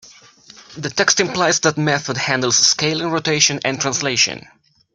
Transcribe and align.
The 0.77 0.89
text 0.89 1.19
implies 1.19 1.59
that 1.59 1.77
method 1.77 2.17
handles 2.17 2.57
scaling, 2.57 3.11
rotation, 3.11 3.59
and 3.63 3.79
translation. 3.79 4.47